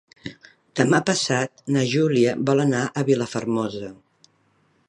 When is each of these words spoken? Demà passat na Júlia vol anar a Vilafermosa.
Demà 0.79 1.01
passat 1.09 1.61
na 1.77 1.85
Júlia 1.93 2.35
vol 2.51 2.65
anar 2.67 2.83
a 3.03 3.07
Vilafermosa. 3.11 3.93